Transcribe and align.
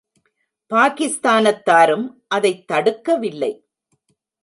பாகிஸ்தானத்தாரும் 0.69 2.07
அதைத் 2.27 2.71
தடுக்கவில்லை. 2.71 3.65